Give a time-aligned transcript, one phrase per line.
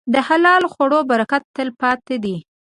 [0.13, 2.35] د حلال خوړو برکت تل پاتې دی.